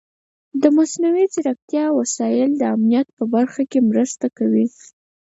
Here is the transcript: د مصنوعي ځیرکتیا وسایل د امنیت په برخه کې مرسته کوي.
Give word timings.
د 0.61 0.63
مصنوعي 0.77 1.25
ځیرکتیا 1.33 1.85
وسایل 1.99 2.49
د 2.57 2.63
امنیت 2.75 3.07
په 3.17 3.23
برخه 3.33 3.61
کې 3.71 3.79
مرسته 3.89 4.25
کوي. 4.37 4.65